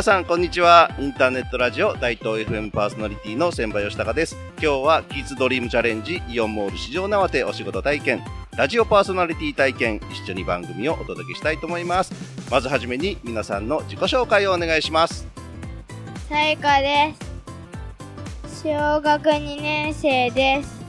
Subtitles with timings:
[0.00, 0.90] 皆さんこんにちは。
[0.98, 4.34] インターネットラジオ大東 FM パーソナリティの千葉義孝です。
[4.52, 8.22] 今日はキッズドリームチャレンジイオンモール市場縄手お仕事体験。
[8.56, 12.14] ラジオパーソナリティ体験一緒に番組をお届けしたいと思います。
[12.50, 15.26] まずはじめに皆さんの自己紹介をお願いします。
[16.28, 17.12] さやかで
[18.46, 18.62] す。
[18.62, 20.79] 小学2年生です。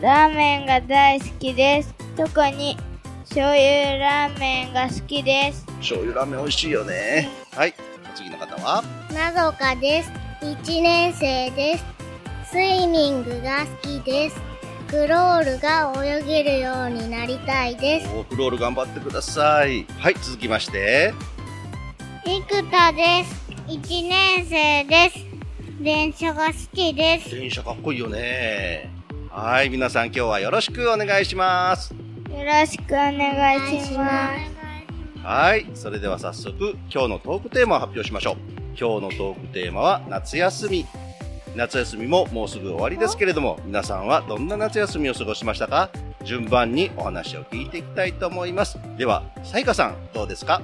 [0.00, 2.76] ラーメンが大好きです特に
[3.24, 7.74] 醤油ラーメンが好きです醤油ラーメン美味しいよねはい
[8.14, 8.82] 次の方は？
[9.12, 10.10] などかです。
[10.40, 11.84] 1年生です。
[12.50, 14.40] スイミングが好きです。
[14.88, 18.08] クロールが泳げるようになりたいです。
[18.12, 21.14] おフロール頑張ってくださいはい続きまして
[22.24, 23.52] 生田です。
[23.68, 25.18] 1年生です。
[25.80, 27.30] 電車が好きです。
[27.30, 28.90] 電車かっこいいよね
[29.40, 34.30] はい皆さん今日はよろしくお願いしますよろしくお願いしま
[35.14, 35.64] すはい。
[35.74, 38.36] それでは早速、今日のトークテーマを発表しましょう。
[38.76, 40.86] 今日のトークテーマは夏休み。
[41.54, 45.90] 夏休みももうすぐ終わりですけれども、皆さんはどんな夏休みを過ごしましたか？
[46.24, 48.76] 順番にお話を聞いていきたいと思います。
[48.96, 50.62] では、さいかさん、どうですか？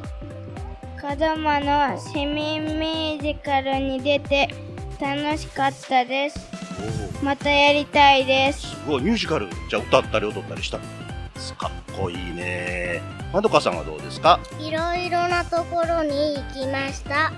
[1.01, 4.49] 子供の市民ミュージカルに出て
[5.01, 6.39] 楽しかったです
[7.23, 9.49] またやりたいですすごい、ミュージカル。
[9.71, 10.85] じゃあ歌ったり踊ったりしたの？
[11.59, 13.03] かっこいいね。
[13.33, 14.41] まどかさんはどうですか？
[14.61, 17.33] いろいろなところに行きました。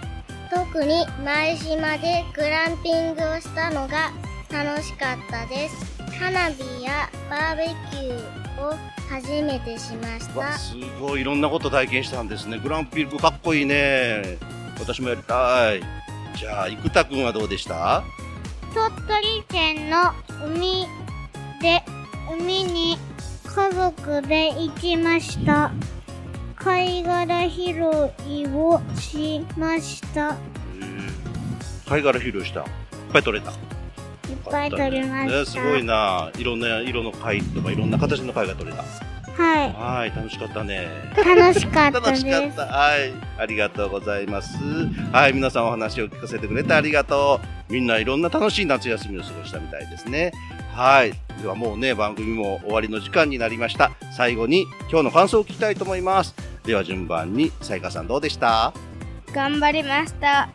[0.50, 4.12] 特に舞島でグランピングをしたのが
[4.52, 6.02] 楽しかったです。
[6.20, 8.74] 花火やバーベキューを
[9.10, 10.58] 初めてしましわ、た。
[10.58, 12.58] すごい、いろんなこと体験したんですね。
[12.58, 14.38] グランピングかっこいいね。
[14.78, 15.82] 私もやりたい。
[16.36, 18.04] じゃあ、生田くんはどうでした？
[18.76, 20.12] 鳥取県の
[20.44, 20.86] 海
[21.62, 21.82] で
[22.30, 22.98] 海に
[23.42, 25.72] 家族で行きました
[26.56, 27.72] 貝殻拾
[28.28, 30.36] いをしました
[31.88, 32.60] 貝殻拾いした。
[32.60, 32.66] いっ
[33.14, 33.50] ぱい取れた。
[33.50, 33.56] いっ
[34.44, 36.30] ぱい取りまねしたすごいな。
[36.36, 38.84] いろんな色の貝とかいろんな形の貝が取れた。
[39.36, 40.88] はいはい、楽しかったね。
[41.16, 42.66] 楽しかった楽しかった。
[42.66, 43.12] はい。
[43.38, 44.56] ありがとうございます。
[45.12, 47.72] はい、皆さんお話を聞かせてくれてありがとう。
[47.72, 50.32] みんないろんな楽しい夏休みを過ごしたみたいですね。
[50.72, 51.12] はい。
[51.42, 53.90] ではもうね、番組も終わりの時間になりました。
[54.16, 56.34] 最後に今日の感想を聞きたいと思います。
[56.64, 58.72] では順番に、さやかさんどうでした？
[59.34, 60.48] 頑張りました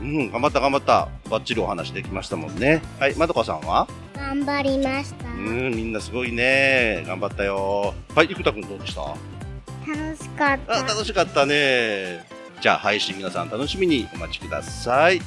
[0.00, 1.08] うん、頑張った頑張った。
[1.28, 2.82] バッチリお話できましたもんね。
[3.00, 3.88] はい、まどかさんは？
[4.16, 7.04] 頑張りましたうん、みんなすごいね。
[7.06, 7.94] 頑張ったよ。
[8.14, 9.00] はい、生田くんどうでした？
[9.00, 12.24] 楽しかっあ、た楽しかったね。
[12.60, 15.20] じゃあ、配信皆さん楽しみにお待ちください。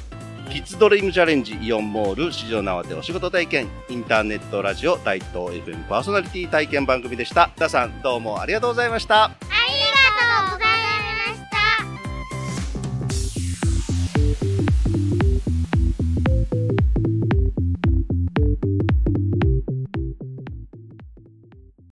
[0.50, 7.50] キッズドリームチャレンジイオンモール市場縄手お仕事体験インターネットラジオ大東 FM パーソナリティ体験番組でした。
[7.56, 9.30] 皆さんどうもありがとうございました。